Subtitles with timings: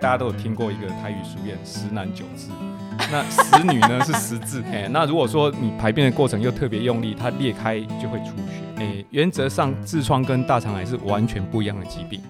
[0.00, 2.50] 大家都有听过一个台语俗谚“十男九痔”，
[3.10, 4.62] 那“十女”呢是十字。
[4.72, 8.62] 哎，那如果说你排便的过程又特别用力，它裂开就会出血。
[8.76, 12.22] 哎，原则上痔疮跟大肠癌是完全不一样的疾病。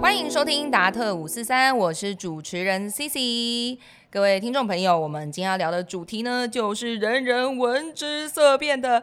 [0.00, 3.78] 欢迎收听达特五四三，我是主持人 C C。
[4.16, 9.02] 各位听众朋友，我们今天要聊的主题呢，就是人人闻之色变的。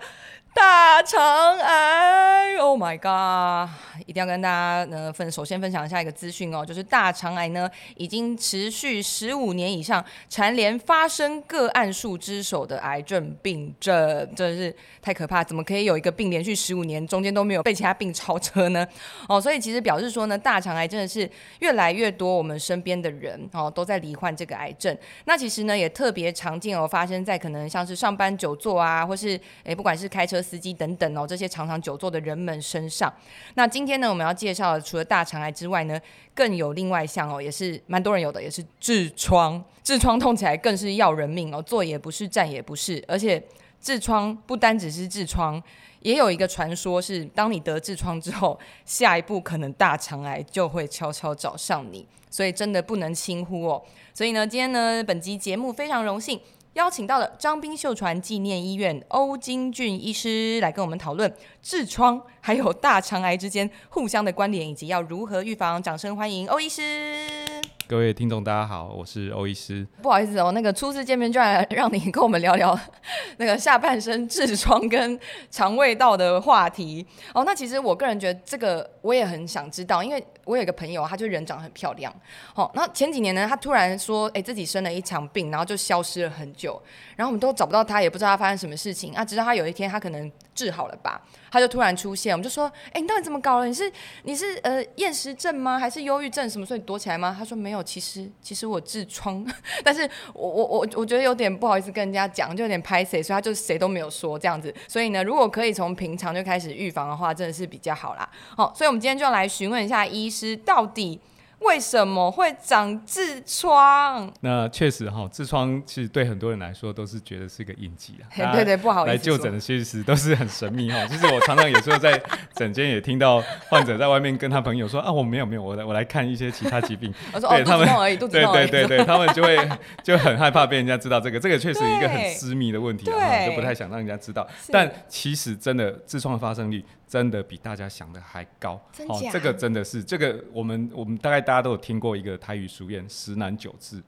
[0.55, 3.73] 大肠癌，Oh my god！
[4.05, 13.97] 一定要跟大家呢分，首先分享一下一个资讯哦，就是大肠癌呢已经持续十五年以上，蝉联发生个案数之首的癌症病症，
[14.35, 15.43] 真的是太可怕！
[15.43, 18.87] 怎么可以有一个病连续十五年，中间都没有被其他病超车呢？
[19.27, 21.27] 哦，所以其实表示说呢，大肠癌真的是
[21.59, 24.95] 越来越多，我们身边的人哦都在罹患这个癌症。
[25.25, 30.42] 那其实呢也特别常见哦，发生在可能像是上班久坐啊，或是诶不管是开车。
[30.43, 33.11] 司机等等哦，这些常常久坐的人们身上。
[33.55, 35.97] 那今天呢，我们要介绍的除了大肠癌之外呢，
[36.35, 39.63] 更有另外一项哦，也是蛮多人有的，也是痔疮。
[39.83, 43.03] 痔疮痛起来更是要人命哦，坐也不是，站也不是。
[43.07, 43.41] 而且
[43.81, 45.61] 痔疮不单只是痔疮，
[46.01, 52.05] 也有一个传说是，当你得痔疮之后，下一步可能大肠癌就会悄悄找上你。
[52.29, 53.79] 所以真的不能轻忽哦。
[54.11, 56.39] 所以呢，今天呢，本集节目非常荣幸。
[56.73, 61.31] 邀请到了张斌秀传纪念医院欧金俊医师来跟我们讨论
[61.63, 65.81] 痔疮还有大肠癌之间互相的关联，以及要如何预防。
[65.81, 67.52] 掌声欢迎欧医师。
[67.93, 69.85] 各位听众，大家好，我是欧医师。
[70.01, 72.77] 不好意思哦，那个初次见面就然让你跟我们聊聊
[73.37, 75.19] 那个下半身痔疮跟
[75.51, 77.43] 肠胃道的话题哦。
[77.45, 82.11] 那其实我个人觉得这个我也很想知道，因为我有一个朋友，他就人长得很漂亮。
[82.55, 86.81] 好，那前几年呢，他突然说，哎，自己生了一场病，然后就消失了很久，
[87.15, 89.23] 然后我们都找不到他，也不知道他发生什么事情啊。
[89.23, 91.21] 直到他有一天，他可能治好了吧。
[91.51, 93.67] 他就突然出现，我们就说：“哎，你到底怎么搞了？
[93.67, 93.91] 你是
[94.23, 95.77] 你是呃厌食症吗？
[95.77, 96.65] 还是忧郁症什么？
[96.65, 99.45] 所以躲起来吗？”他说：“没有，其实其实我痔疮，
[99.83, 104.73] 但是我我我我觉得有点不好意思跟人家讲，就有点拍谁，所以他就谁都没有说这样子。
[104.87, 108.27] 所以呢，如果可以从平常就开始预防的话，真的是比较好啦。
[108.55, 111.19] 好，所以我们今天就要来询问一下医师，到底。
[111.65, 114.31] 为什么会长痔疮？
[114.41, 118.51] 那确实哈，痔疮其实对很多人来说都是觉得是个印记啊。
[118.53, 119.11] 对对，不好意思。
[119.11, 121.05] 来就诊的其实都是很神秘哈。
[121.07, 122.21] 其 实我常常有时候在
[122.55, 127.13] 诊间也听到患者在外面跟他朋友说啊，我没有没有，我来我来看一些其他疾病。
[127.33, 127.87] 我说哦，他们
[128.17, 129.57] 对对对对，他们就会
[130.03, 134.47] 就很害怕被人家知道这个，这个确实一个很私密的问题啊，就不太想让人家知道。
[134.71, 136.83] 但其实真的痔疮的发生率。
[137.13, 138.71] 真的比大家想的还高，
[139.07, 144.01] 哦，这个真的是这个，我们我们大概大家都有听过一个台语俗谚“十男九痔”，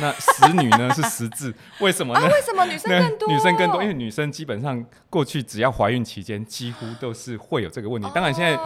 [0.00, 2.26] 那十女呢是十字， 为什么呢？
[2.26, 3.28] 为什么女生更多？
[3.32, 8.10] 女生更多，因为女生基本上过去只要怀孕期间，几乎都是会有这个问题。
[8.12, 8.60] 当然现在，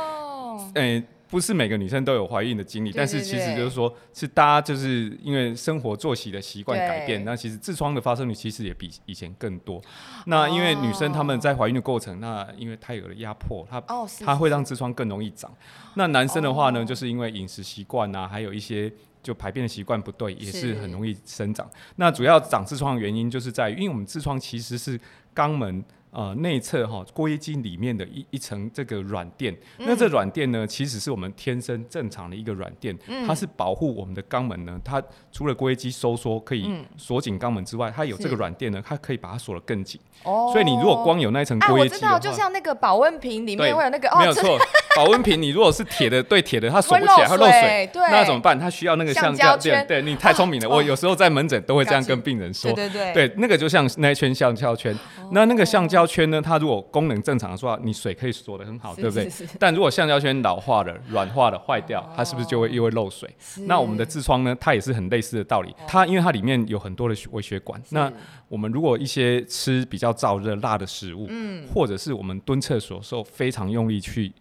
[0.81, 1.05] 诶。
[1.33, 9.81] 不是每个女生都有怀孕的经历，但是其实就是说，是大家就是因为生活作息的习惯改变，那其实痔疮的发生率其实也比以前更多。
[10.27, 13.81] 那因为女生她们在怀孕的过程，那因为胎儿的压迫，它
[14.23, 15.51] 它会让痔疮更容易长。
[15.95, 21.67] 那男生的话呢，就是因为饮食习惯啊，还有一些就排便的习惯不对，也是很容易生长。
[21.97, 25.01] 那主要长痔疮的原因就是在于，因为我们痔疮其实是
[25.35, 25.83] 肛门。
[26.13, 32.95] 呃，内侧哈龟筋里面的一一层这个软垫，那这软垫呢，其实是我们天生正常的一个软垫，
[33.27, 34.79] 它是保护我们的肛门呢。
[34.85, 35.03] 它
[35.33, 39.99] 除了龟肌收缩可以锁紧肛门之外，它有这个软垫呢，它可以把它锁得更紧。
[40.25, 44.59] 哦，所以你如果光有那一层龟肌，就像那个保温瓶里面会有那个，没有错。
[44.95, 48.59] 保温瓶你如果是铁的，对铁的它锁不起来，它漏水，那怎么办？
[48.61, 49.83] 它需要那个橡胶圈。
[49.89, 52.71] 对你太聪明了，我 有时候在门诊都会这样跟病人说。
[52.73, 54.95] 对对对，对那个就像那一圈橡胶圈，
[55.31, 56.41] 那那个橡胶圈呢？
[56.41, 59.31] 它如果功能正常的话，你水可以锁得很好，对不对？
[59.59, 63.29] 但如果橡胶圈老化了、软化了、坏掉，它是不是就会又会漏水？
[63.67, 64.57] 那我们的痔疮呢？
[64.61, 65.75] 它也是很类似的道理。
[65.87, 67.81] 它因为它里面有很多的微血管。
[67.91, 68.13] 那
[68.49, 74.33] 我们如果一些吃比较燥热、辣的食物，嗯，或者是我们蹲厕所时候非常用力去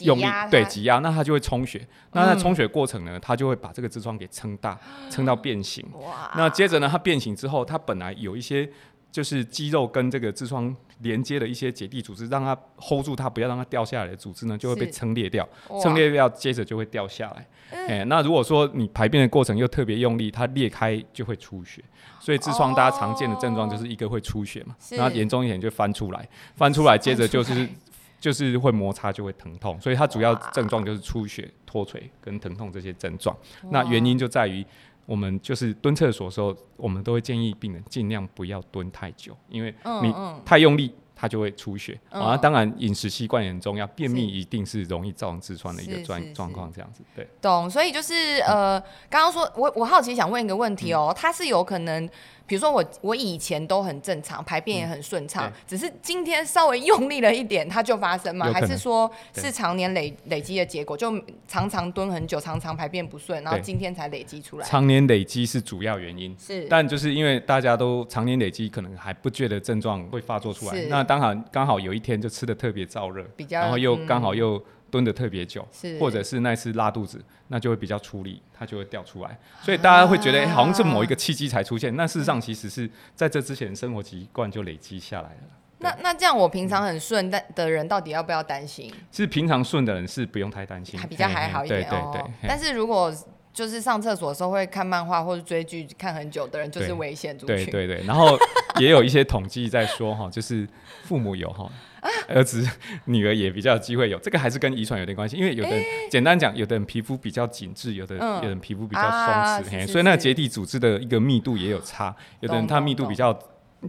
[0.00, 1.86] 用力对挤压，那它就会充血。
[2.12, 4.78] 那在充血过程呢，它就会把这个痔疮给撑大，
[5.10, 5.84] 撑到变形。
[5.94, 6.32] 哇！
[6.36, 8.70] 那接着呢，它变形之后，它本来有一些。
[9.10, 15.48] 就是肌肉跟这个痔疮连接的一些结缔组织，让它 hold 住它，不要让它掉下来的组织呢，就会被撑裂掉，
[15.82, 17.46] 撑裂掉，接着就会掉下来。
[17.70, 21.82] 哎，那如果说你排便的过程又特别用力，它裂开就会出血。
[22.20, 27.68] 所以痔疮大家常见的症状就是一个会出血嘛，那严重一点就翻出来，翻出来接着就是
[28.20, 33.36] 就是会摩擦就会疼痛，所以它主要症状就是出血、脱垂跟疼痛这些症状。
[33.70, 34.66] 那原因就在于。
[35.08, 40.14] 我们就是蹲厕所的时候，我们都会建议病人尽量不要蹲太久，因为你
[40.44, 40.94] 太用力。
[41.20, 42.36] 它就会出血啊！
[42.36, 43.84] 当然，饮食习惯也很重要。
[43.88, 47.26] 便秘一定是容易造成痔疮的一个状状况，这样子对。
[47.42, 52.08] 懂，所以就是呃，刚刚说我我好奇想问一个问题哦，它是有可能。
[52.48, 58.50] 比如说我我以前都很正常，排便也很顺畅，只是今天稍微用力了一点，它就发生吗？
[58.50, 60.96] 还是说是常年累累积的结果？
[60.96, 61.12] 就
[61.46, 64.66] 常常蹲很久，常常排便不顺，然后今天才累积出来。
[64.66, 70.82] 常年累积是主要原因，是，但就是因为大家都常年累积，可能还不觉得症状会发作出来。
[70.88, 74.58] 那当然刚好有一天就吃的特别燥热，比较然后又刚好又。
[74.90, 75.66] 蹲的特别久，
[76.00, 79.38] 或者是那次拉肚子，那就会比较出力，它就会掉出来。
[79.62, 81.94] 所以大家会觉得，好像是某一个契机才出现。
[81.96, 85.42] 那事实上，其实是在这之前生活习惯就累积下来了。
[85.80, 88.92] 那那这样，我平常很顺但的人，到底要不要担心？
[89.12, 92.28] 是平常顺的人是不用太担心，还比较还好一点哦。
[92.42, 93.14] 但是如果
[93.52, 97.56] 就是上厕所的时候会看漫画或者追剧看很久的人，就是危险族群。
[97.56, 98.36] 对对对，然后
[98.80, 100.68] 也有一些统计在说哈，就是
[101.04, 101.70] 父母有哈。
[102.28, 102.66] 儿子、
[103.06, 105.36] 女儿也比较有机会有，这个还是跟遗传有点关系。
[105.36, 105.70] 因为有的
[106.10, 112.14] 简单讲，有的人皮肤比较紧致，有的有人皮肤比较松弛，所以那结缔组织的一个密度也有差。
[112.40, 113.36] 有的人他密度比较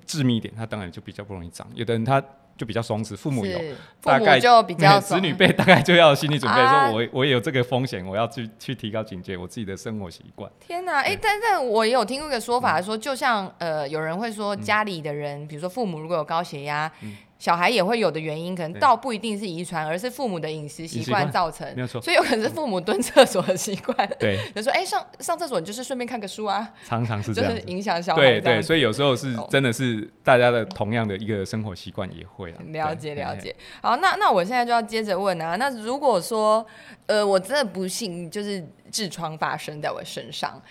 [0.05, 1.67] 致密一点，他当然就比较不容易长。
[1.73, 2.23] 有的人他
[2.57, 3.57] 就比较松弛，父母有，
[4.01, 10.51] 大概就比较子女辈大概就要心理准备，说我我也有这个风险，我要去去提高警戒，我自己的生活习惯。
[10.59, 16.91] 天哪，哎，但但我也有听过一个说法，说就像呃，有人会说家里的人，比如说父母如果有高血压。
[17.39, 21.65] 小孩也会有的原因，可能倒不一定是遗传，而是父母的饮食习惯造成。
[21.73, 23.97] 没有错，所以有可能是父母蹲厕所的习惯。
[24.19, 26.69] 对， 就说哎，上上厕所你就是顺便看个书啊。
[26.85, 28.21] 常常是这样，就是影响小孩。
[28.21, 33.55] 对对，所以有时候是真的是大家的同样的一个生活习惯也会了解了解。
[33.81, 36.65] 好，那那我现在就要接着问啊，那如果说
[37.05, 40.61] 呃，我真的不幸就是痔疮发生在我身上。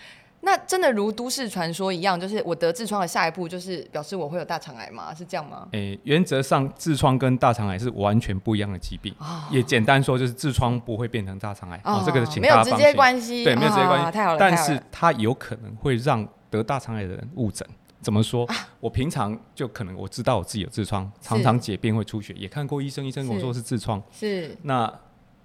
[0.49, 5.13] 那真的如都市传说一样，就是我得痔疮的下一步就是表示我会有大肠癌吗？
[5.13, 5.67] 是这样吗？
[5.73, 9.13] 诶，原则上痔疮跟大肠癌是完全不一样的疾病。
[9.51, 11.79] 也简单说，就是痔疮不会变成大肠癌。
[11.83, 12.73] 哦，这个请大家放心。
[12.73, 13.43] 没有直接关系。
[13.43, 14.11] 对，没有直接关系。
[14.11, 17.67] 太好了，但是它有可能会让得大肠癌的人误诊。
[18.01, 18.49] 怎么说？
[18.79, 24.01] 我平常就可能我知道我自己有痔疮，常常解便会出血，也看过医生，医生跟我说是痔疮。
[24.11, 24.57] 是。
[24.63, 24.91] 那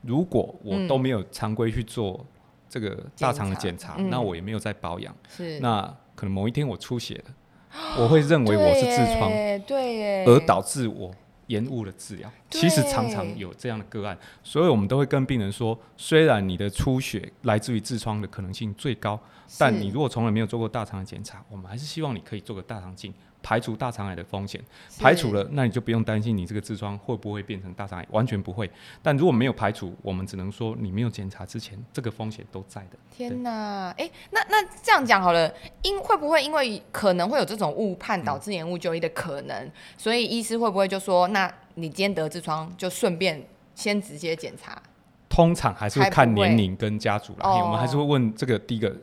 [0.01, 2.25] 如果我都没有常规去做。
[2.75, 5.83] 这个大肠的检查，那我也没有在保养，是那
[6.17, 7.35] 可能某一天我出血了，
[8.01, 9.31] 我会认为我是痔疮，
[9.65, 11.09] 对，而导致我
[11.47, 12.29] 延误了治疗。
[12.51, 19.17] 其实常常有这样的个案，所以我们都会跟病人说，虽然你的出血来自于痔疮的可能性最高，
[19.57, 23.15] 但你如果从来没有做过大肠的检查，我们还是希望你可以做个大肠镜。
[23.45, 24.59] 排除大肠癌的风险，
[24.99, 28.69] 排除了，那你就不用担心你这个痔疮会不会变成大肠癌，完全不会。
[29.03, 32.97] 但如果没有排除，我们只能说你没有检查之前，这个风险都在的。
[33.15, 35.53] 天哪，哎，那那这样讲好了，
[35.83, 44.83] 因会不会因为可能会有这种误判导致延误就医的可能，所以医师会不会就说，那你今天得痔疮就顺便先直接检查？
[45.35, 48.97] 通常还是会看年龄跟家族啦，我们还是会问这个第一个，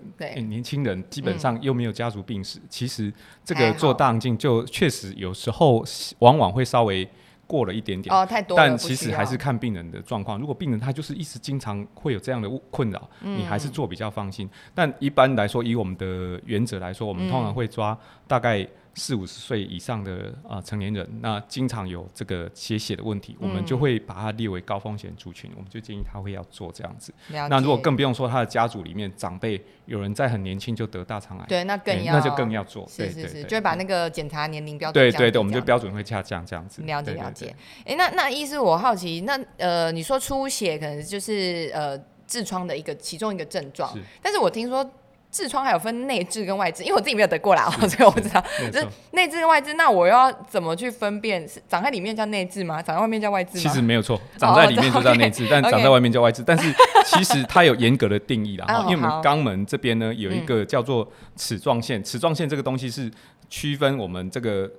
[0.48, 3.12] 年轻人基本上又没有家族病史，其实
[3.44, 5.84] 这个做大肠镜就确实有时候
[6.20, 7.06] 往往会稍微
[7.46, 10.40] 过了一点点，哦，太多但其实还是看病人的状况。
[10.40, 14.50] 如果病人他就是一直经常会有这样的困扰，你还是做比较放心。
[14.74, 18.66] 但一般来说，以我们的原则来说，我们通常会抓大概。
[18.94, 27.14] 四五十岁以上的啊成年人，那经常有这个血血的问题，我们就会把它列为高风险族群，我们就建议他会要做这样子。
[27.30, 32.86] 那如果更不用说他的家族里面长辈有人在很年轻就得大肠癌，对，那更要那就更要做。
[32.90, 36.82] 是是是，就会把那个检查年龄标准对对对，我们就标准会下降这样子。
[36.82, 37.56] 了解了解。
[37.86, 44.88] 哎，那那意思我好奇，那呃你说出血可能就是呃痔疮的一个其中一个症状，但是我听说。
[45.32, 48.44] 痔疮还有分内痔跟外痔，因为我自己没有得过啦，所以我不知道。
[48.72, 51.48] 就是内痔跟外痔，那我要怎么去分辨？
[51.48, 52.82] 是长在里面叫内痔吗？
[52.82, 53.60] 长在外面叫外痔吗？
[53.60, 56.44] 其实没有错，长在里面就叫内痔， 但长在外面叫外痔。
[56.46, 56.74] 但是
[57.06, 63.10] 其实它有严格的定义啦，因为我们肛门这边呢有一个叫做齿状线，齿状线这个东西是
[63.50, 64.70] 区分我们这个。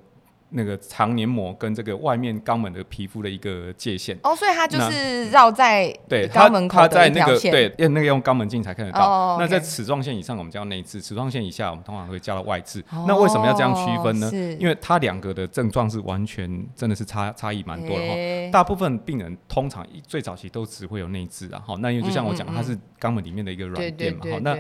[0.53, 9.39] 那个肠黏膜跟这个外面肛门的皮肤的一个界限哦，所以它就是绕在对肛门口的一条线，对，用那个用肛门镜才看得到。
[9.39, 12.83] 那在齿状线以上，我们叫内痔；齿状线以下，我们通常会叫到外痔。
[13.07, 14.31] 那为什么要这样区分呢？
[14.59, 18.15] 因为它两个的症状是完全真的是差差异蛮多的哈。
[18.53, 24.57] 大部分病人通常最早期都只会有内痔啊，好，那因为就像我讲，它是肛门里面的一个软垫嘛，好，那。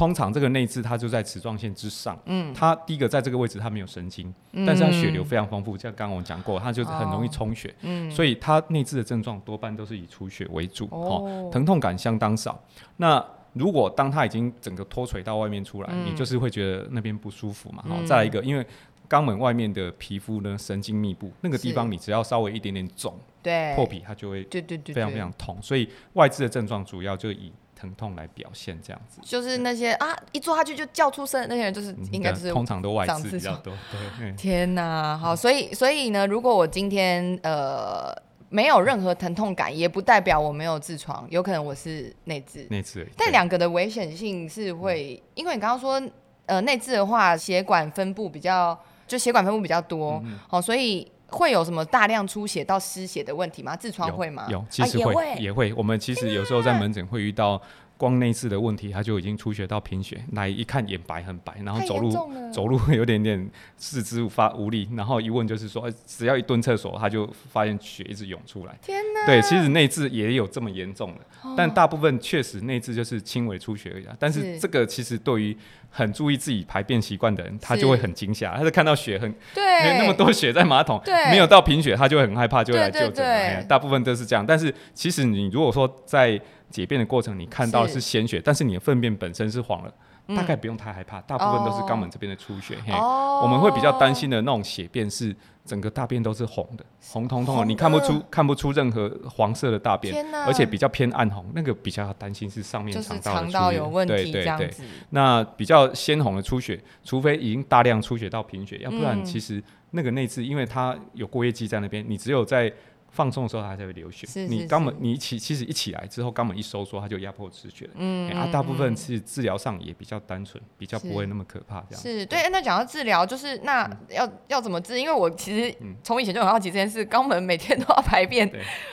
[0.00, 4.34] 通常这个内痔它就在齿状线之上，嗯，它第一个在这个位置它没有神经，
[4.66, 12.58] 但是它血流非常丰富，像刚刚我讲过，它就是很容易充血，嗯，所以它内痔的症状多半都是以出血为主，哦，疼痛感相当少。
[12.96, 16.06] 那如果当它已经整个脱垂到外面出来，嗯。
[16.06, 17.84] 你就是会觉得那边不舒服嘛。
[17.86, 18.06] 好、嗯。
[18.06, 18.66] 再来一个，因为
[19.06, 25.58] 肛门外面的皮肤呢神经密布，那个地方你只要稍微一点点肿对，破皮，它就会对对对，非常非常痛。
[25.60, 29.20] 所以外痔的症状主要就以疼痛来表现这样子。
[29.22, 34.00] 就是那些啊，一坐下去就叫出声的那些人，就是嗯应该就是通常都外长痔比较多，对。
[34.20, 38.12] 嗯天呐，好，所以所以呢，如果我今天呃
[38.48, 42.66] 没有任何疼痛感，也不代表我没有痔疮，有可能我是内痔。
[42.68, 46.02] 内痔但对两个的危险性是会，因为你刚刚说
[46.46, 53.76] 呃内痔的话，血管分布比较，就血管分布比较多，嗯好、所以会有什么大量出血到失血的问题吗？
[53.76, 54.46] 痔疮会吗？
[54.48, 55.72] 有，其啊实会也会。
[55.74, 57.60] 我们其实有时候在门诊会遇到
[58.00, 62.10] 光内痔的问题，他就已经出血到贫血，来一看眼白很白，然后走路
[62.50, 68.74] 走路会 有点点四肢无法无力，然后一问就是说，哎只要一蹲厕所，他就发现血一直涌出来。
[68.80, 69.26] 天哪！
[69.26, 71.20] 对，其实内痔也有这么严重的，
[71.54, 74.16] 但大部分确实内痔就是轻微出血而已啊。
[74.18, 74.58] 但是是。
[74.60, 75.54] 这个其实对于
[75.90, 79.62] 很注意自己排便习惯的人，他就会很惊吓，他是看到血很对。
[79.80, 81.30] 因为那么多血在马桶，对。
[81.30, 86.40] 没有到贫血，他就会很害怕，就会来就诊大部分都是这样，但是其实你如果说在
[86.70, 87.94] 解便的过程，你看到是。
[87.94, 89.92] 是鲜血，但是你的粪便本身是黄了，
[90.28, 90.36] 嗯。
[90.36, 92.78] 大概不用太害怕，大部分都是肛门这边的出血。
[92.86, 93.40] 嘿，哦。
[93.42, 95.34] 我们会比较担心的那种血便是
[95.64, 100.24] 整个大便都是红的，红彤彤的，你看不出看不出任何黄色的大便。
[100.46, 109.24] 而且比较偏暗红，那个比较担心是上面肠道的出血有问题这对对对，样子，那比较鲜红的出血，除非已经大量出血到贫血，要不然嗯。
[109.24, 112.72] 其实那个内痔，因为它有过夜肌在那边，你只有在
[113.10, 114.26] 放松的时候它才会流血。
[114.26, 117.90] 是是你肛门你一起其实一起来之后，肛门一收缩，它就压迫止血了。
[117.96, 122.02] 嗯哎啊，大部分嗯是治疗上也比较单纯，比较不会那么可怕这样。
[122.02, 122.48] 是对。
[122.50, 124.98] 那讲到治疗，就是那嗯要要怎么治？
[124.98, 128.50] 因为我其实从以前就很好奇这件事，肛门每天都要排便，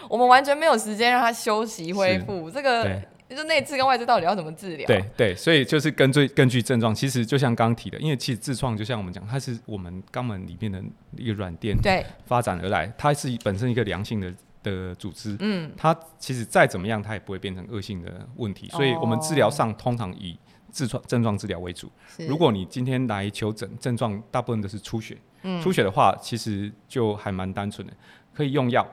[0.10, 2.52] 我们完全没有时间让它休息恢复。
[2.52, 4.88] 这个对就内痔跟外痔到底要怎么治疗？
[4.88, 10.82] 对对，所以就是根据根据症状，其实就像刚刚提的，因为其实痔疮就像我们讲，它是我们肛门里面的
[11.18, 18.70] 一个软垫对，发展而来，它是本身一个良性的的组织，嗯，它其实再怎么样，它也不会变成恶性的问题。
[18.70, 20.38] 所以我们治疗上通常以
[20.72, 21.92] 痔疮症状治疗为主。
[22.20, 27.94] 如果你今天来求诊，症状大部分都是出血，嗯出血的话，其实就还蛮单纯的，
[28.34, 28.88] 可以用药。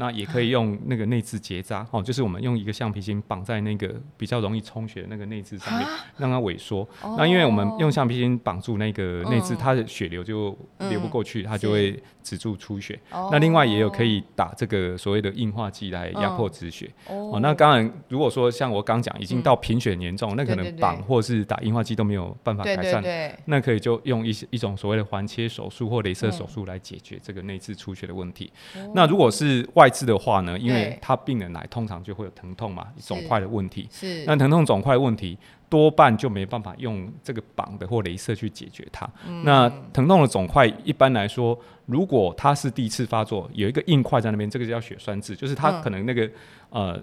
[0.00, 6.88] 那也可以用那个内置结扎哦，就是我们用一个橡皮筋绑在那个比较容易充血的那个内痔上面，啊让它萎缩。
[7.18, 10.56] 那因为我们用橡皮筋绑住那个内痔，嗯它的血流就
[10.88, 12.98] 流不过去，它就会止住出血。
[13.10, 16.90] 哦那另外也有可以打这个所谓的硬化剂来压迫止血。
[17.06, 28.50] 哦哦，那当然，如果说像我刚讲，已经到贫血严重，那可能绑或是打硬化剂都没有办法改善，对对，那可以就用一些一种所谓的环切手术或镭射嗯手术来解决这个内痔出血的问题。
[28.94, 33.88] 那如果是外痔的话呢，因为哦对他病人来通常就会有疼痛嘛，肿块的问题。
[33.90, 35.36] 是那疼痛肿块的问题
[35.68, 39.08] 多半就没办法用这个绑的或镭射去解决它。
[39.26, 46.30] 嗯那疼痛的肿块一般来说，如果它是第一次发作，有一个硬块在那边，这个叫血栓痔，就是它嗯可能那个、
[46.70, 46.98] 呃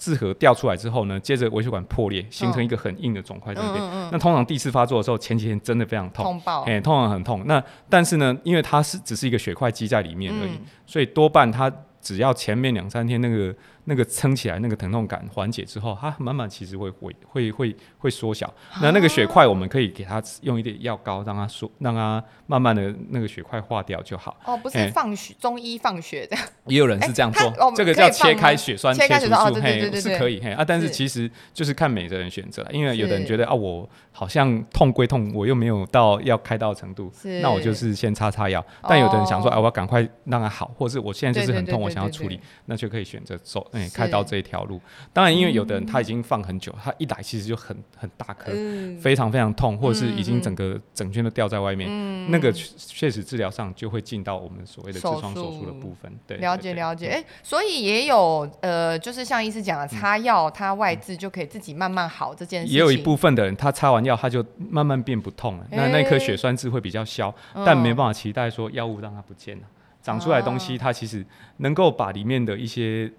[0.00, 3.84] 痔核掉出来之后呢，接着微血管破裂，形成一个很硬的肿块在那边。
[3.84, 6.24] 嗯嗯那通常第一次发作的时候，前几天真的非常痛。
[6.24, 7.42] 痛爆，哎、通常很痛。
[7.46, 11.68] 那但是呢，因为它是只是一个血块积在里面而已，嗯所以多半它
[12.00, 13.54] 只要前面两三天那个
[13.88, 18.52] 那个撑起来，那个疼痛感缓解之后，它慢慢其实会会会会会缩小。
[18.82, 24.36] 那那个血块我们可以给它用一点药膏，让它缩，让它慢慢的那个血块化掉就好。
[24.44, 24.90] 哦，不是哎。
[24.90, 30.92] 放血，中医放血这样，也有人是这样做，哎 它哦这个叫切开血栓切开除术，嘿是可以嘿啊，但是是。
[30.92, 33.28] 其实就是看每个人选择，因为有的人是。
[33.28, 38.64] 觉得啊，我好像痛归痛，我又没有到要开刀的程度，那我就是先擦擦药。
[38.82, 44.80] 但有的人想说，哦啊，我要赶快让它好，或者是我现在就是很痛，我想要处理，那就可以选择走开刀这一条路。
[45.12, 52.30] 当然，因为有的人他已经放很久，他一来其实就很很大颗，嗯，非常非常痛，或者是已经嗯整个整圈都掉在外面，嗯。
[52.30, 56.10] 那个确确实治疗上就会进到我们所谓的痔疮手术的部分。
[56.26, 67.64] 对，了解了解，哎、所以也有呃，就是像医师讲的，擦药它外痔就可以自己慢慢好这件事情，也有一部分的人，他擦完药他就慢慢变不痛了，那那颗血栓痣会比较消，嗯。
[67.64, 69.62] 但没办法期待说药物让它不见了。
[70.00, 71.24] 长出来的东西，啊它其实
[71.58, 73.10] 能够把里面的一些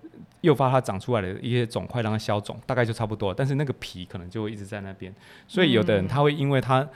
[0.41, 3.33] 诱发它长出来的一些肿块让它消肿，大概就差不多。
[3.33, 5.13] 但是那个皮可能就会一直在那边，
[5.47, 6.87] 所以有的人嗯他会因为他。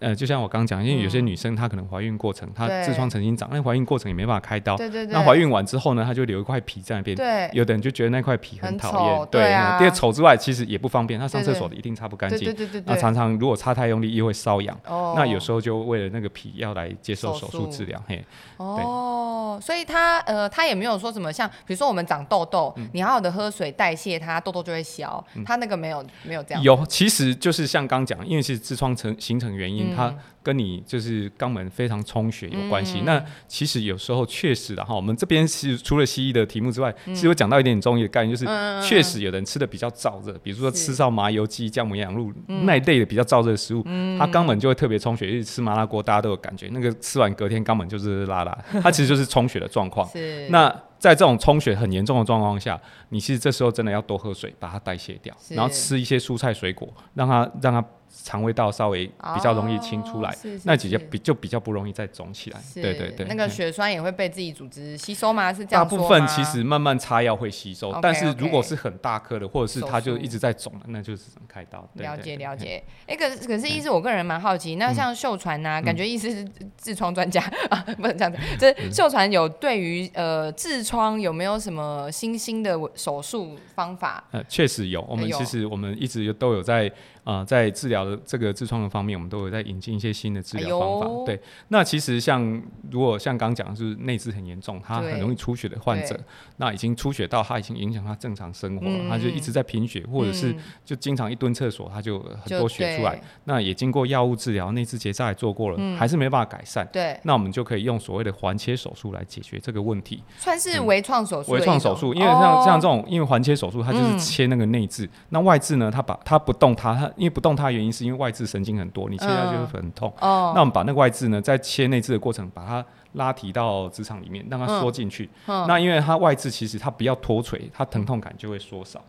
[0.00, 4.76] 呃，就像我刚刚讲，因为有些女生她可能怀孕过程，她痔疮曾经长，那怀孕过程也没办法开刀。
[4.76, 7.16] 对对对，那怀孕完之后呢，她就留一块皮在那边。
[7.16, 9.42] 对有的人就觉得那块皮很讨厌，对
[9.78, 12.54] 第二丑之外，其实也不方便，她上厕所的一定擦不干对净对。
[12.54, 14.78] 对对对，那常常如果擦太用力，又会瘙痒。
[14.86, 18.22] 哦，那有时候就为了那个皮要来接受手手术术治疗，嘿，
[18.58, 25.24] 哦，所以她呃，她也没有说什么像，比如说我们长痘痘，你好好的喝水代谢它，痘痘就会消。
[25.46, 26.62] 它那个没有没有这样。
[26.62, 30.14] 有，其实就是像刚讲，因为是痔疮成形成原因，它。
[30.44, 33.00] 跟你就是肛门非常充血有关系。
[33.06, 43.82] 那其实有时候确实的哈，我们这边是除了西医的题目之外，其实我讲到一点中医的概念，就是确实有人吃的比较燥热，比如说吃到麻油鸡、姜母羊肉那一类的比较燥热的食物，
[44.18, 45.30] 它肛门就会特别充血。
[45.30, 50.06] 因为吃麻辣锅，大家都有感觉，那个吃完隔天肛门就是拉拉， 它其实就是充血的状况。
[50.50, 57.82] 那在这种充血很严重的状况下，你其实这时候真的要多喝水，把它代谢掉，然后吃一些蔬菜水果，让它让它。
[58.22, 62.60] 肠胃道稍微比较容易清出来，那姐姐比就比较不容易再肿起来。
[62.74, 65.52] 对对对，那个血栓也会被自己组织吸收吗？
[65.52, 71.86] 是这样大部分其实慢慢擦药会吸收，但是如果是很大颗的，或者是它就一直在肿那就是开刀。
[71.94, 72.82] 了解了解。
[73.06, 76.44] 哎，可可是医师，我个人蛮好奇，那像秀传呐，感觉医师是
[76.80, 78.38] 痔疮专家啊， 不能这样子。
[78.58, 84.22] 就是秀传有对于呃痔疮有没有什么新兴的手术方法？
[84.30, 85.02] 呃，确实有。
[85.02, 86.90] 我们其实我们一直都有在。
[87.24, 91.08] 啊，在治疗的这个痔疮的方面，我们都有在引进一些新的治疗方法。
[91.24, 96.18] 对，那其实像如果像刚讲的是内痔很严重，他很容易出血的患者，
[96.58, 100.54] 那已经出血到他已经影响他正常生活了，他就一直在贫血，或者是
[100.84, 103.20] 就经常一蹲厕所他就很多血出来。
[103.44, 106.86] 那也经过药物治疗，内痔结扎也做过了，还是没办法改善。
[106.92, 110.22] 对，那我们就可以用所谓的环切手术来解决这个问题。
[110.36, 111.52] 算是微创手术。
[111.52, 117.94] 微创手术，因为像像这种，因为环切手术它就是切那个内痔，那外痔呢，它把它不动它，它因为不动它的原因。
[117.94, 120.12] 是因为外痔神经很多，你切下去会很痛。
[120.20, 125.30] 哦，那我们把那个外痔呢，在切内痔的过程，把它拉提到直肠里面，让它缩进去。
[125.46, 129.00] 那因为它外痔其实它不要脱垂，它疼痛感就会缩少。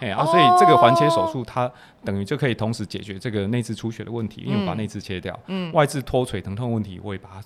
[0.00, 1.70] 哎啊，所以这个环切手术它
[2.04, 7.42] 等于就可以同时解决这个内痔出血的问题，因为把内痔切掉，嗯，外痔脱垂疼痛问题，我会把它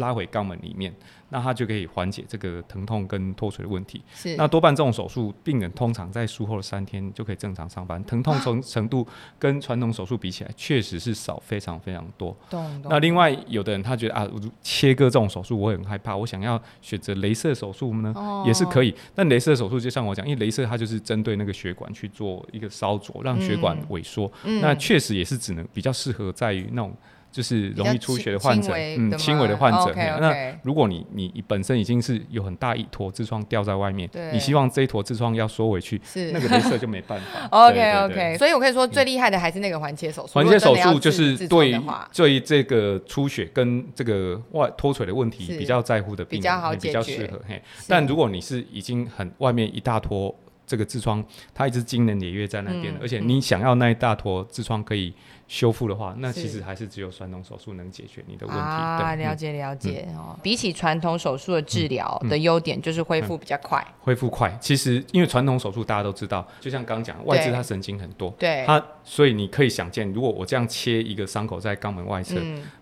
[0.00, 0.94] 拉回肛门里面。
[1.30, 4.02] 那它就可以缓解这个疼痛跟脱垂的问题。
[4.14, 4.36] 是。
[4.36, 9.06] 那多半这种手术，病人通常在术后的三天就可以正常上班，疼痛程 程度
[9.38, 12.36] 跟传统手术比起来，确实是少非常非常多。
[12.88, 14.28] 那另外有的人他觉得啊，
[14.60, 18.14] 切割这种手术我很害怕，我想要选择镭射手术呢，
[18.46, 18.94] 也是可以。
[19.14, 24.30] 但镭射手术就像我讲，因为镭射它就是针对那个血管去做一个烧灼，让血管萎缩。
[24.44, 24.60] 嗯。
[24.60, 26.92] 那确实也是只能比较适合在于那种。
[27.32, 29.94] 就是容易出血的患者，嗯，轻微的患者。
[29.94, 37.46] 那如果你你本身已经是有很大一坨痔疮掉在外面，你希望这一坨痔疮要缩回去，是那个镭射就没办法。
[37.68, 40.32] OK OK，所以我可以说最厉害的还是那个环切手术。
[40.34, 41.80] 环切手术就是对
[42.12, 47.40] 对这个出血跟这个外脱垂的问题比较在乎的病人，比较适合。
[47.46, 50.34] 嘿，但如果你是已经很外面一大坨
[50.66, 55.14] 这个痔疮，它一直经年累月在那边，而且你想要那一大坨痔疮可以。
[55.50, 58.62] 修复的话，那其实还是只有传统手术能解决你的问题。
[58.62, 60.38] 啊，了解了解哦。
[60.40, 63.84] 比起传统手术的治疗的优点，就是恢复比较快。
[63.98, 72.36] 恢复快，其实因为传统手术大家都知道，就像刚讲，外痔它神经很多，对它，所以你可以想见，如果我这样切一个伤口在肛门外侧，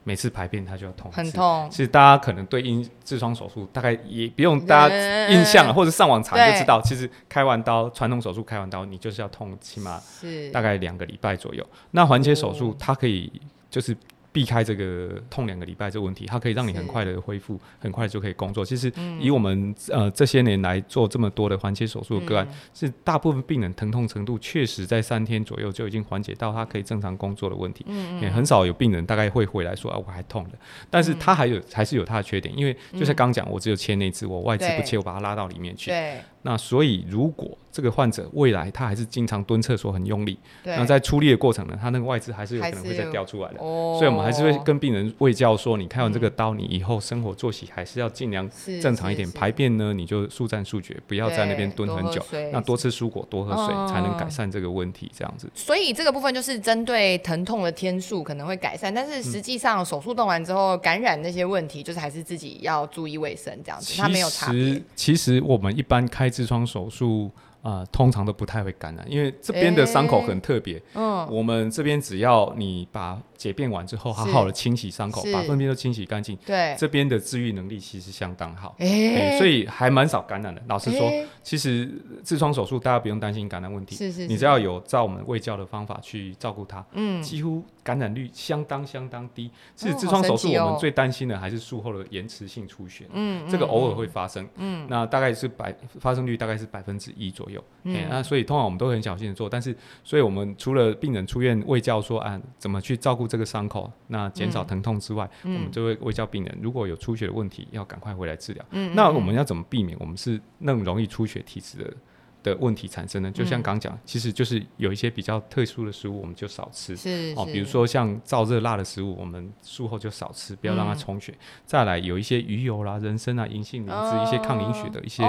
[0.05, 1.67] 每次排便它就要痛，很痛。
[1.71, 11.67] 其实大家可能对痔痔疮手术大概也不用大家印象了，或者上网查就知道，其实开完刀，传统手术开完刀，你就是要痛，起码是大概两个礼拜左右。
[11.93, 13.31] 那环切手术它可以。
[13.71, 13.95] 就是
[14.33, 18.65] 避开这个痛两个礼拜这个问题，它可以让你很快的恢复，很快就可以工作。
[18.65, 18.91] 其实
[19.21, 27.85] 以我们呃这些年来做这么多的环切手术的个案，是大部分病人疼痛程度确实在三天左右就已经缓解到他可以正常工作的问题。
[27.89, 35.91] 嗯也很少有病人大概会回来说啊我还痛的，但是他还有还是有他的缺点，因为就像刚讲，我只有切内痔，我外痔不切，我把它拉到里面去。
[35.91, 36.21] 对。
[36.43, 43.59] 那所以，如果这个患者未来他还是经常蹲厕所很用力，那在出力的过程呢，他那个外痔还是有可能会再掉出来的。
[43.59, 48.49] 所以，我们还是会跟病人喂教说，你开完这个刀，你以后生活作息还是要尽量
[48.81, 52.25] 正常一点，排便呢你就速战速决，不要在那边蹲很久。
[52.53, 55.11] 那多吃蔬果，多喝水，才能改善这个问题。
[55.15, 55.49] 这样子。
[55.55, 63.95] 所以这个部分就是针对疼痛的天数可能会改善，但是实际上手术动完之后感染那些问题，就是还是自己要注意卫生这样子。
[63.97, 64.53] 它没有差。
[64.97, 67.31] 其实我们一般开痔疮手术。
[67.63, 70.81] 啊，通常都不太会感染，因为这边的伤口很特别。
[70.95, 73.21] 嗯，我们这边只要你把。
[73.39, 76.37] 解便完之后，好好的清洗伤口，把粪便都清洗干净。
[76.45, 80.61] 对，这边的治愈能力其实相当好，哎所以还蛮少感染的。
[80.67, 81.09] 老实说，
[81.41, 81.89] 其实
[82.25, 89.49] 痔疮手术大家不用担心感染问题，是是，你只要有照我们卫教的方法去照顾它，嗯，几乎感染率相当相当低。
[89.77, 97.65] 是痔疮手术我们最担心的还是术后的延迟性出血，嗯，这个偶尔会发生，嗯，那大概是百发生率大概是百分之一左左右。
[97.85, 108.65] 嗯，那所以通常我们都很小心的做，但是所以我们除了病人出院未教说啊怎么去照顾这个伤口，那减少疼痛之外，我们就会卫教病人如果有出血的问题，要赶快回来治疗。
[108.73, 111.95] 嗯，那我们要怎么避免我们是那种容易出血体质的？
[112.43, 113.31] 的问题产生呢？
[113.31, 116.97] 就像刚讲，其实就是有一些比较特殊的食物，我们就少吃。
[116.97, 121.35] 是哦，比如说像燥热辣的食物，我们术后就少吃，不要让它充血。
[121.67, 125.23] 再来有一些鱼油啦、人参啊、银杏灵芝一些抗凝血的一些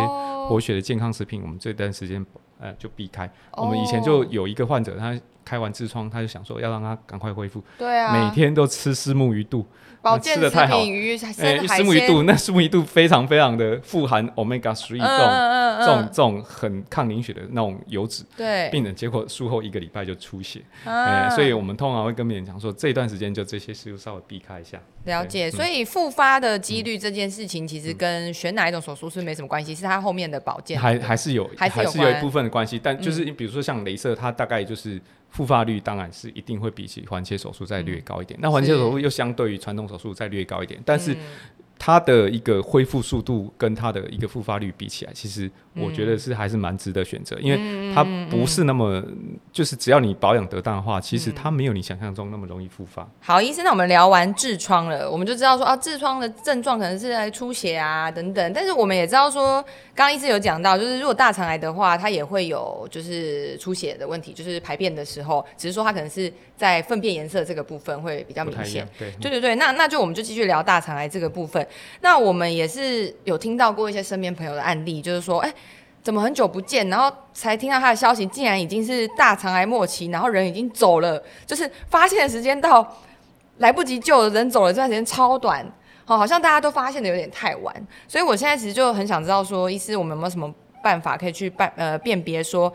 [0.47, 2.25] 活血的健康食品，我们这段时间
[2.59, 3.31] 呃就避开。
[3.53, 5.19] 我们以前就有一个患者，他
[5.49, 9.65] 开完痔疮，他就想说要让他赶快恢复，对啊，每天都吃虱目鱼肚。
[10.01, 11.33] 保健食品、鱼、生
[11.67, 18.23] 海鱼肚，那石目鱼肚非常非常的富含 omega three 这种这种这种很抗凝血的那种油脂。
[18.37, 20.61] 对，病人结果术后一个礼拜就出血，
[21.35, 24.79] 所以我们通常会跟病人讲说，这段时间就这些事就稍微避开一下。
[25.03, 30.79] 了解，所以复发的几率这件事情，其实跟选哪一种手术是没什么关系，是它后面的保健。
[30.79, 32.79] 还还是有还是有一部分的关系。
[32.81, 38.39] 但就是你比如说像镭射，它大概就是复发率当然是一定会比起环切手术再略高一点。
[38.41, 41.15] 那环切手术又相对于传统手术再略高一点，但是。
[41.81, 49.03] 它的一个恢复速度跟它的一个复发率比起来，其实我觉得是还是蛮值得选择，因为它不是那么
[49.51, 53.07] 就是只要你保养得当的话，其实它没有你想象中那么容易复发。
[53.19, 59.61] 好，医生，那我们聊完痔疮了，我们就知道说啊，痔疮的症状可能是在出血啊等等，但是我们也知道说，
[59.95, 68.87] 刚刚医生有讲到，就是如果大肠癌的话，它也会有就是出血的问题，就是排便的时候，只是说它可能是在粪便颜色这个部分会比较明显。
[68.97, 71.65] 对，对对对，那那就我们就继续聊大肠癌这个部分。
[72.01, 75.53] 那我们也是有听到过一些身边朋友的案例，就是说，哎，
[76.01, 82.97] 怎么很久不见，然后才听到他的消息，竟然已经是大肠癌末期，然后人已经走了，就是发现的时间到
[83.57, 85.65] 来不及救，人走了这段时间超短，
[86.05, 87.75] 好，好像大家都发现的有点太晚，
[88.07, 92.71] 所以我现在其实就很想知道说，医师我们有没有什么办法可以去办呃辨别说。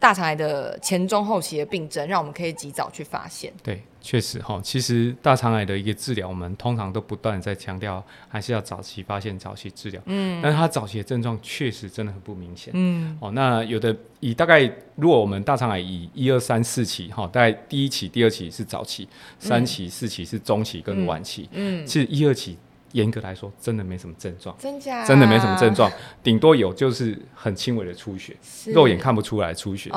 [0.00, 3.52] 大肠癌的前中后期的病症，让我们可以及早去发现。
[3.62, 10.00] 对，确实哈，其实大肠癌的一个治疗，我们通常都不断在强调，还是要早期发现、早期治疗。
[10.06, 12.72] 嗯，但是它早期的症状确实真的很不明显。
[12.74, 14.62] 嗯，哦，那有的以大概，
[14.96, 19.06] 如果我们大肠癌以一二三四期哈，大概第一期、第二期是早期，
[19.38, 21.46] 三期、四期是中期跟晚期。
[21.52, 22.56] 嗯，其实一二期。
[22.92, 25.04] 严格来说，真的没什么症状，真假？
[25.06, 25.90] 真的没什么症状，
[26.22, 29.90] 顶多有就是很轻微的出血，肉眼看不出来出血，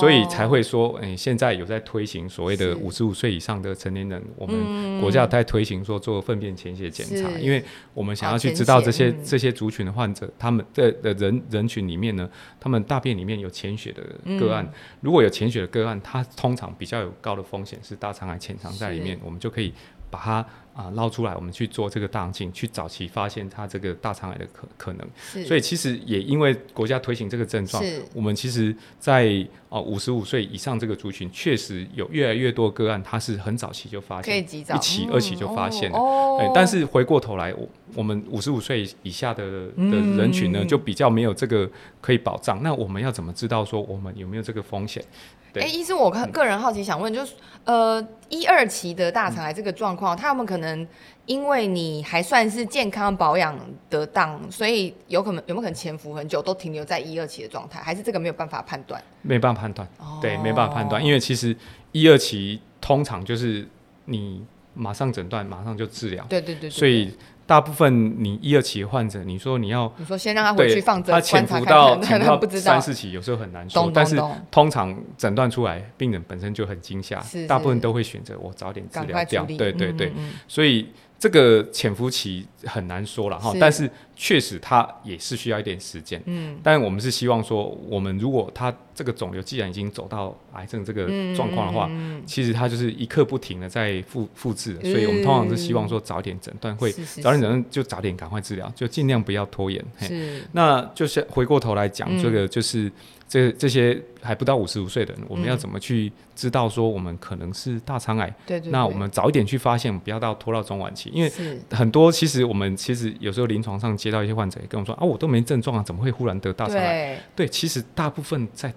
[0.00, 7.62] 所以才会说，哎，现在有在推行所谓的五十五岁以上的成年人，我们国家在推行说做粪便潜血检查，因为
[7.94, 14.02] 我们想要去知道这些这些族群的患者，他们的的人人群里面呢，他们大便里面有潜血的
[14.38, 14.68] 个案，
[15.00, 19.72] 如果有潜血的个案，它通常比较有高的风险是大肠癌潜藏在里面，我们就可以
[20.10, 20.46] 把它。
[20.72, 25.44] 啊，捞出来，我们去做这个大肠镜，去早期发现它这个大肠癌的可可能。
[25.44, 27.82] 所以其实也因为国家推行这个症状，
[28.14, 35.98] 我们其实，在啊五十五岁以上这个族群，确实有越来越多个案，它是很早期就发现，一期、二期就发现了。
[35.98, 36.50] 哦。
[36.54, 39.42] 但是回过头来，我我们五十五岁以下的
[39.76, 41.68] 的人群呢，就比较没有这个
[42.00, 42.62] 可以保障。
[42.62, 45.04] 那我们要怎么知道说我们有没有这个风险？
[45.54, 47.34] 哎，医生，我个个人好奇想问，就是
[47.64, 50.86] 呃，一二期的大肠癌这个状况，他们可能
[51.26, 53.58] 因为你还算是健康保养
[53.88, 59.02] 得当，所以有可能有没有可能潜伏很久，都停留在一二期的状态，还是这个没有办法判断？
[59.22, 59.88] 没办法判断，
[60.20, 61.56] 对，没办法判断，因为其实
[61.92, 63.66] 一二期通常就是
[64.04, 67.16] 你马上诊断，马上就治疗，对对对，所以。
[67.50, 73.90] 大部分你一二期患者，你说你要，你说先让他回去放着，他潜伏到 潜伏到三四期，有时候很难说。
[73.92, 74.16] 但是
[74.52, 79.44] 通常诊断出来，病人本身就很惊吓，大部分都会选择我早点治疗掉。
[79.46, 80.12] 对对对，
[80.46, 80.86] 所以。
[81.20, 83.86] 这个潜伏期很难说了哈，但是
[84.22, 86.20] 确实它也是需要一点时间。
[86.26, 91.90] 嗯，但我们是希望说，我们如果它这个肿瘤既然已经走到癌症这个状况的话，
[92.26, 99.82] 其实它就是一刻不停的在复复制，所以我们通常是希望说早点诊断，会早点诊断就早点赶快治疗，就尽量不要拖延。
[99.98, 102.92] 是，那就是回过头来讲，这个就是。
[103.30, 108.28] 这这些还不到五十五岁的人，我们要怎么去知道说我们可能是大肠癌？
[108.44, 108.72] 对对。
[108.72, 111.12] 那我们早一点去发现，不要到拖到中晚期。
[111.14, 111.30] 因为
[111.70, 117.18] 很多其实我们其实有时候临床上接到一些患者也跟我说啊，我都没症状啊，怎么会忽然得大肠癌？
[117.36, 118.72] 对，其实大部分在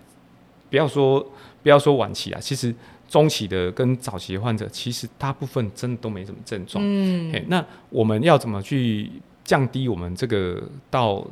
[0.70, 1.20] 不要说
[1.62, 2.74] 不要说晚期啊，其实
[3.08, 6.84] 中期的跟早期的患者，其实大部分真的都没什么症状。
[6.86, 7.44] 嗯。
[7.48, 9.10] 那我们要怎么去
[9.44, 11.26] 降低我们这个到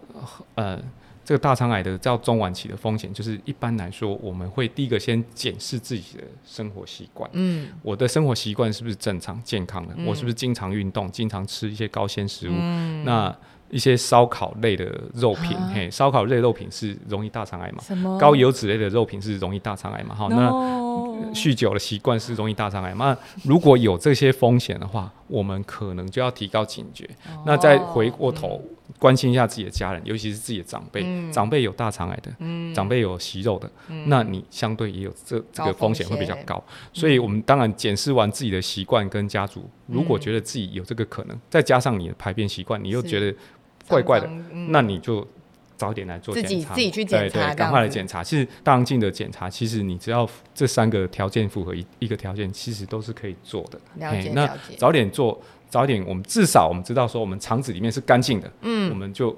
[0.56, 0.82] 呃？
[1.24, 7.30] 这个大肠癌的叫中晚期的风险，就是一般来说，我们会第一个先检视自己的生活习惯。
[7.34, 9.96] 嗯，我的生活习惯是不是正常健康的？
[10.04, 12.54] 我是不是经常运动，经常吃一些高纤食物？
[12.54, 13.34] 嗯那
[13.72, 17.82] 一些烧烤类的肉品，嘿，烧烤类肉品是容易大肠癌嘛？
[17.82, 20.14] 什么高油脂类的肉品是容易大肠癌嘛？
[20.14, 20.52] 哈，那
[21.34, 23.06] 酗酒的习惯是容易大肠癌嘛？
[23.06, 27.10] 那如果有这些风险的话，我们可能就要提高警觉。
[27.46, 28.62] 那再回过头
[29.00, 33.72] 关心一下自己的家人，尤其是自己的长辈，嗯长辈有大肠癌的，长辈有息肉的，
[34.08, 36.62] 那你相对也有这这个风险会比较高。
[36.92, 43.34] 所以我们当然检视完自己的习惯跟家族，如果觉得自己有这个可能，再加上你的排便习惯，你又觉得
[43.92, 44.28] 怪怪的
[44.70, 45.28] 那你就
[45.78, 48.24] 早点来做自己检查，自己去检查对对，赶快来检查。
[48.24, 53.80] 其实大肠镜的检查，其实你只要这三个条件符合一一个条件，其实都是可以做的。
[53.96, 59.36] 了解了解，早点做，早点我们至少我们知道说我们肠子里面是干净的，嗯，我们就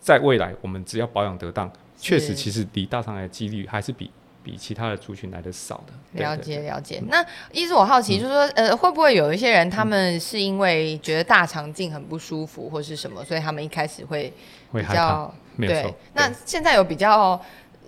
[0.00, 4.10] 在未来我们只要保养得当，确实其实离大肠癌的几率还是比
[4.44, 6.22] 比其他的族群来的少的。
[6.22, 7.02] 了解了解。
[7.08, 14.32] 那一是我好奇，就是说，呃，会不会有一些人，他们是因为觉得大肠镜很不舒服，或是什么，所以他们一开始会
[14.70, 15.94] 比会害怕，较对没有错。。
[16.12, 17.40] 那现在有比较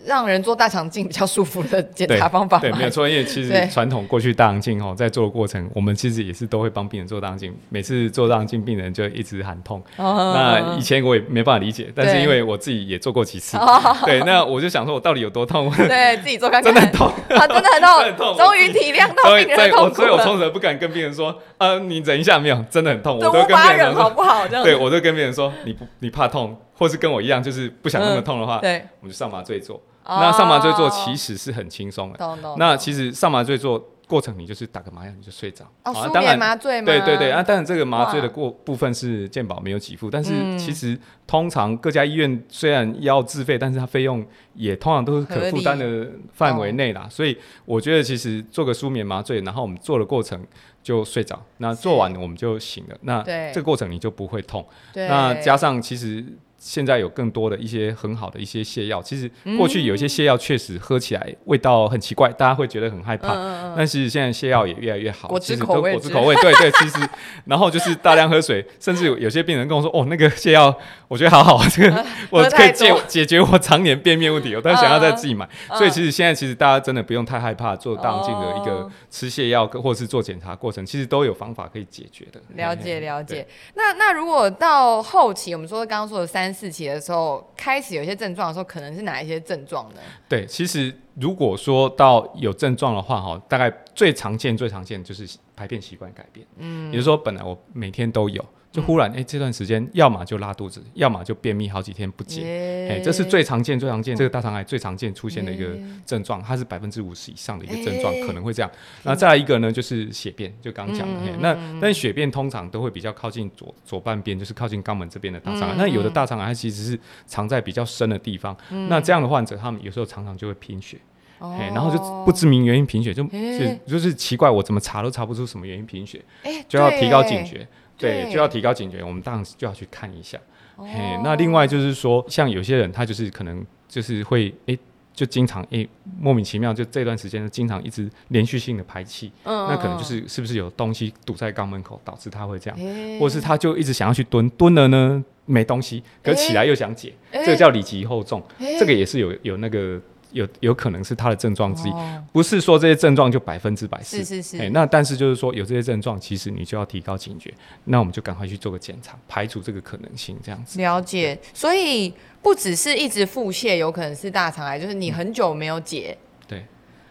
[0.04, 2.60] 让人做大肠镜比较舒服的检查方法吗？
[2.62, 7.54] 对，没有错，因为其对实传统过去大肠镜哦，在做的过程，我们其实也是都会帮病人做大肠镜。
[7.68, 9.82] 每次做大肠镜，病人就一直喊痛。
[9.96, 13.56] 哦那以前我也没办法理解，但是因为我自己也做过几次，
[14.04, 15.70] 对，那我就想说，我到底有多痛？
[15.88, 17.08] 对自己做看看，真的很痛。
[17.08, 17.68] 啊，真的
[18.04, 20.24] 很痛 痛，终于体谅到病人痛所以我了。
[20.24, 23.16] 从此不敢跟病人说，呃，你忍一下，没有，真的很痛。
[23.16, 24.46] 我这都跟病人说，好不好？
[24.46, 29.76] 这样对我都跟病人说，你不你怕痛，或是跟我一样，就是不想那么痛的话，对，我们就上麻醉做。
[30.04, 32.18] 哦那上麻醉做其实是很轻松的。
[32.18, 32.54] 懂懂。
[32.60, 35.64] 那其实上麻醉做过程，你就是打个麻药你就睡着。
[35.82, 36.86] 哦，好舒眠当然麻醉吗？
[36.86, 47.08] 对对对啊，当然这个麻醉的过部分是健保没有给付，但是嗯其实通常各家医院虽然要自费，但是它费用也通常都是可负担的范围内啦。
[47.10, 50.40] 所以我觉得其实做个舒眠麻醉，然后我们做的过程
[50.84, 54.64] 就睡着，那做完我们就醒了，那这个过程你就不会痛。
[54.94, 56.24] 那加上其实。
[56.58, 63.34] 现在有更多的一些很好的一些泻药，其实过去有一些泻药确实喝起来味道很奇怪，大家会觉得很害怕。
[63.76, 65.92] 但是现在泻药也越来越好，果汁口味。
[65.92, 67.08] 果汁口味，对对，其实。
[67.46, 75.48] 然后就是大量喝水，甚至有有些病人跟我说，哦，那个泻药我觉得好好，这个 我可以解解决我常年便秘问题，我都想要再自己买。
[75.70, 78.92] 嗯所以其实现在其实大家真的不用太害怕做大肠镜的一个哦。
[79.10, 82.40] 吃泻药或是做检查过程，其实都有方法可以解决的。
[82.54, 83.46] 了解了解。
[83.74, 90.00] 那那如果到后期，我们说刚刚说的三四期的时候，开始有一些症状的时候，可能是哪一些症状呢？
[90.28, 96.46] 对，其实如果说到有症状的话，哈，大概最常见、最常见就是排便习惯改变。
[96.58, 98.44] 嗯，也就是说，本来我每天都有，
[98.76, 102.42] 就忽然哎、诶这段时间要么就拉肚子，要么就便秘好几天不解。
[102.42, 105.70] 哎、耶这是最常见、最常见这个大肠癌最常见出现的一个
[106.04, 108.70] 症状，它是百分之五十以上的一个症状，哎可能会这样。
[109.04, 111.14] 那再来一个呢，就是血便，就刚刚讲的。
[111.40, 115.74] 那但血便通常都会比较靠近左左半边，就是靠近肛门这边的大肠癌。
[115.76, 120.98] 嗯那有的大肠癌它其实是藏在比较深的地方，嗯那这样的患者他们有时候常常就会贫血。
[121.38, 127.44] 哦哎，然后就不知名原因贫血，就哎就就是奇怪，我怎么查都查不出什么原因贫血，哎，就要提高警。
[127.44, 130.38] 觉，对对，就要提高警觉，我们当然就要去看一下。
[130.76, 130.84] 哦。
[130.84, 134.78] 嘿，那另外就是说，像有些人他就是可能就是会哎、
[135.14, 135.86] 就经常哎、
[136.20, 145.24] 莫名其妙就这段时间经常一直连续性的排气，嗯那可能就是是不是有东西堵在肛门口导致他会这样，哎或是他就一直想要去蹲，蹲了呢？
[145.46, 149.98] 没东西，可起来又想解，哎这个叫里急后重，哎这个也是有有那个
[150.32, 151.90] 有有可能是他的症状之一。
[151.92, 152.24] 哦。
[152.32, 154.24] 不是说这些症状就百分之百是。
[154.24, 157.52] 是是哎，那但是就是说有这些症状，其实你就要提高警觉，
[157.84, 160.78] 那我们就赶快去做个检查，排除这个可能性，这样子。
[160.78, 162.12] 了解，所以
[162.42, 166.66] 不只是一直腹泻，有可能是大肠癌，就是你很久没有解，对，哎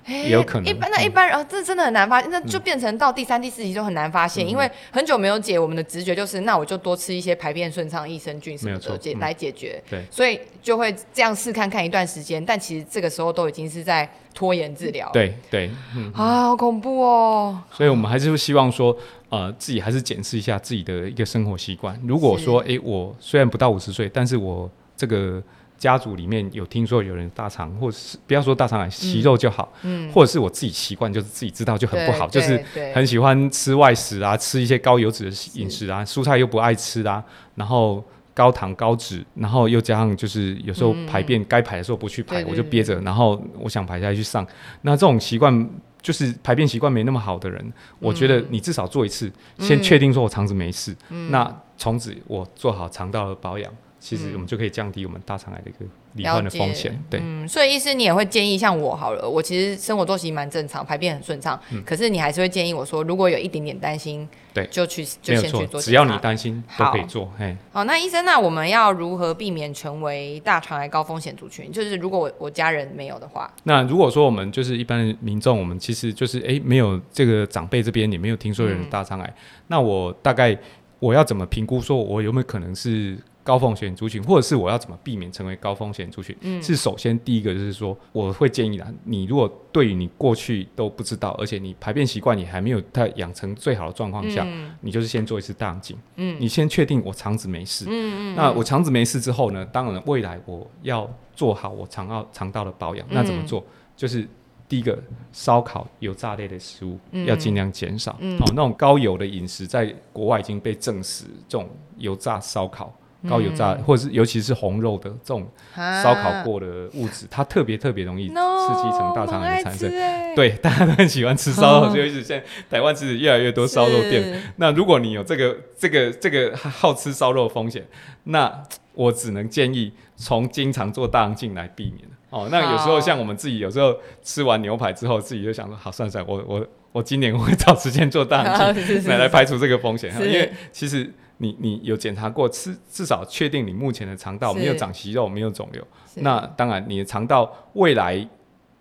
[0.07, 9.81] 也有可能一般那嗯一般人、哦这真的很难发现，那就变成到第三、第四集就很难发嗯现，因为很久没有解，我们的直觉就是，那我就多吃一些排便顺畅益生菌什么的解来解决。
[9.89, 17.59] 对所以就会这样试看看一段时间，但其实这个时候都已经是在拖延治疗。，对对，嗯，啊，好恐怖哦。
[17.71, 18.95] 所以我们还是会希望说，
[19.29, 21.99] 呃，自己还是检视一下自己的一个生活习惯。
[22.05, 25.41] 如果说，诶，我虽然不到五十岁，但是我这个
[25.77, 37.23] 家族里面有听说有人大肠，或者是不要说大肠癌，息肉就好，嗯，或者是我自己习惯就是自己知道就很不好，就是很喜欢吃外食啊，吃一些高油脂的饮食啊，蔬菜又不爱吃啊，
[37.55, 44.45] 然后高糖高脂，然后又加上就是有时候排便该排的时候不去排，我就憋着，然后我想排下来去上，
[44.81, 45.69] 那这种习惯。
[46.05, 50.95] 就是排便习惯没那么好的人，我觉得你至少做一次，先确定说我肠子没事，
[51.31, 53.73] 那从此我做好肠道的保养，
[54.05, 55.79] 其实我们就可以降低我们大肠癌的一个
[56.13, 57.03] 罹患的风险。
[57.09, 67.33] 对，嗯，所以医师你也会建议像我好了，我其实生活作息蛮正常，排便很顺畅，可是你还是会建议我说，如果有一点点担心，对，就去就先去做，只要你担心都可以做。
[67.35, 71.71] 嘿，好，那医生，那我们要如何避免成为大肠癌高风险族群？
[71.71, 80.55] 就是如果我我家人没有的话，那如果说我们就是一般民众，我们其实就是哎没有这个长辈这边也没有听说有人大肠癌，那我大概
[80.99, 83.17] 我要怎么评估说我有没有可能是？
[83.45, 86.35] 高风险族群，或者是我要怎么避免成为高风险族群？
[86.41, 94.43] 嗯，是首先第一个就是说，我会建议啦，你如果对于你过去都不知道，而且你排便习惯你还没有太养成最好的状况下，
[94.81, 95.95] 你就是先做一次大肠镜。
[96.15, 97.85] 嗯，你先确定我肠子没事。
[97.87, 98.35] 嗯嗯。
[98.35, 99.63] 那我肠子没事之后呢？
[99.71, 103.05] 当然，未来我要做好我肠道肠道的保养。
[103.11, 103.63] 那怎么做？
[103.95, 104.27] 就是
[104.67, 104.97] 第一个，
[105.31, 108.17] 烧烤油炸类的食物要尽量减少。
[108.21, 108.39] 嗯。
[108.39, 112.91] 哦，那种高油的饮食，在国外已经被证实，这种油炸烧烤。
[113.29, 119.91] 高油炸，或者是尤其是红肉的这种烧烤过的物质，它特别特别容易刺激成大肠癌的产生。
[120.35, 124.41] 对， 大家都很喜欢吃烧肉，就一直现在 台湾其实越来越多烧肉店。
[124.57, 127.85] 那如果你有这个这个这个好吃烧肉风险，
[128.25, 132.47] 那我只能建议从经常做大肠镜来避免哦。
[132.51, 141.11] 那有时候像我们自己有时候吃完牛排之后，自己就想说，好算算，我我我今年会找时间做大肠镜 来来排除这个风险，因为其实。
[141.37, 145.85] 你你有检查过，至至少确定你目前的肠道没有长息肉，没有肿瘤。
[146.15, 148.25] 那当然，你的肠道未来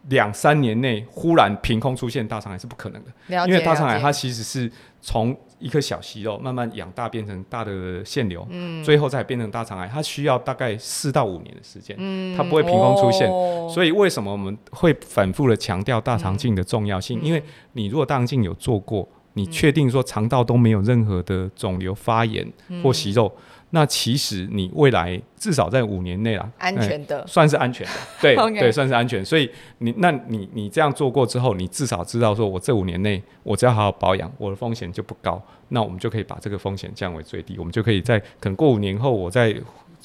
[0.09, 3.11] 两三年内忽然凭空出现大肠癌是不可能的，
[3.49, 8.47] 因为大肠癌它其实是从一颗小息肉慢慢养大变成大的腺瘤，
[8.85, 11.97] 最后再变成大肠癌，它需要大概四到五年的时间，
[12.37, 13.29] 它不会凭空出现。
[13.69, 17.21] 所以为什么我们会反复的强调大肠镜的重要性？
[17.21, 19.09] 因为你如果大肠镜有做过。
[19.35, 22.47] 你确定说肠道都没有任何的肿瘤发炎
[22.83, 23.33] 或息肉，
[23.71, 27.93] 那其实你未来至少在五年内啦，安全的，算是安全的，
[28.23, 29.25] 对 对，算是安全。
[29.25, 39.55] 所以你那你你这样做过之后，你至少知道说我这五年内我只要好好保养，我的风险就不高，那我们就可以把这个风险降为最低，我们就可以在可能过五年后我再。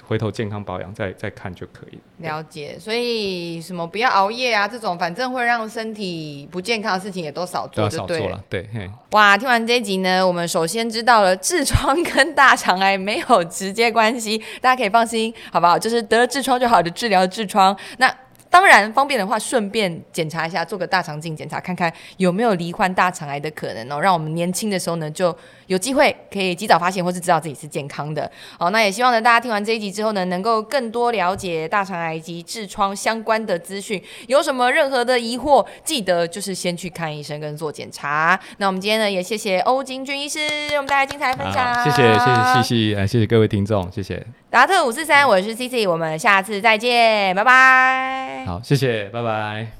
[0.10, 8.44] 回头健康保养再再看就可以了解，所以什么不要熬夜啊，这种反正会让身体不健康的事情也都少做就对了。
[8.50, 8.68] 对，
[9.12, 15.78] 哇，听完这一集呢，我们首先知道了痔疮跟大肠癌没有直接关系，大家可以放心，好不好？
[15.78, 17.78] 就是得了痔疮就好的治疗痔疮。
[18.00, 18.12] 那
[18.50, 24.00] 当然方便的话，顺便检查一下，做个大肠镜检查，看看有没有罹患大肠癌的可能哦。
[24.02, 25.36] 让我们年轻的时候呢，就
[25.68, 28.30] 有机会可以及早发现，或是知道自己是健康的。
[28.58, 34.02] 好，那也希望呢，大家听完这一集之后呢，能够更多了解大肠癌及痔疮相关的资讯。
[34.28, 38.40] 有什么任何的疑惑，记得就是先去看医生跟做检查。
[38.58, 40.40] 那我们今天呢，也谢谢欧金军医师，
[40.72, 41.84] 我们带来精彩分享。
[41.84, 44.26] 谢谢谢谢西西，哎，谢谢各位听众，谢谢。
[44.50, 48.44] 达特五四三，我是 C C，我们下次再见，拜拜。
[48.48, 49.79] 好，谢谢，拜拜。